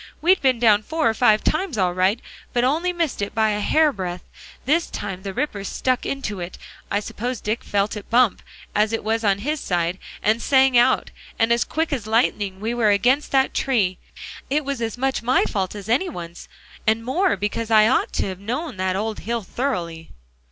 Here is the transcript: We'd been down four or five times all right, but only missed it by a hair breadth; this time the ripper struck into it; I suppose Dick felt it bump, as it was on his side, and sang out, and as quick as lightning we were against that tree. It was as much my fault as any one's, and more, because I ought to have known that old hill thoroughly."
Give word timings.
We'd 0.19 0.41
been 0.41 0.57
down 0.57 0.81
four 0.81 1.07
or 1.07 1.13
five 1.13 1.43
times 1.43 1.77
all 1.77 1.93
right, 1.93 2.19
but 2.53 2.63
only 2.63 2.91
missed 2.91 3.21
it 3.21 3.35
by 3.35 3.51
a 3.51 3.59
hair 3.59 3.93
breadth; 3.93 4.23
this 4.65 4.87
time 4.89 5.21
the 5.21 5.31
ripper 5.31 5.63
struck 5.63 6.07
into 6.07 6.39
it; 6.39 6.57
I 6.89 6.99
suppose 6.99 7.39
Dick 7.39 7.63
felt 7.63 7.95
it 7.95 8.09
bump, 8.09 8.41
as 8.73 8.93
it 8.93 9.03
was 9.03 9.23
on 9.23 9.37
his 9.37 9.59
side, 9.59 9.99
and 10.23 10.41
sang 10.41 10.75
out, 10.75 11.11
and 11.37 11.53
as 11.53 11.63
quick 11.63 11.93
as 11.93 12.07
lightning 12.07 12.59
we 12.59 12.73
were 12.73 12.89
against 12.89 13.29
that 13.33 13.53
tree. 13.53 13.99
It 14.49 14.65
was 14.65 14.81
as 14.81 14.97
much 14.97 15.21
my 15.21 15.43
fault 15.43 15.75
as 15.75 15.87
any 15.87 16.09
one's, 16.09 16.49
and 16.87 17.05
more, 17.05 17.37
because 17.37 17.69
I 17.69 17.87
ought 17.87 18.11
to 18.13 18.25
have 18.25 18.39
known 18.39 18.77
that 18.77 18.95
old 18.95 19.19
hill 19.19 19.43
thoroughly." 19.43 20.09